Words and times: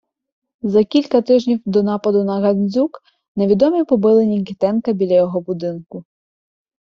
За 0.61 0.83
кілька 0.83 1.21
тижнів 1.21 1.61
до 1.65 1.83
нападу 1.83 2.23
на 2.23 2.39
Гандзюк 2.39 3.01
невідомі 3.35 3.83
побили 3.83 4.25
Нікітенка 4.25 4.93
біля 4.93 5.13
його 5.15 5.41
будинку. 5.41 6.03